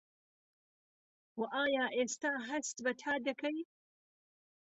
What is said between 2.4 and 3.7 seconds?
هەست بە تا دەکەی؟